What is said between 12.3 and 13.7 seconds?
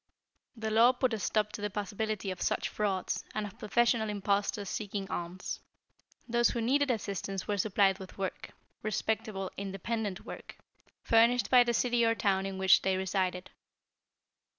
in which they resided.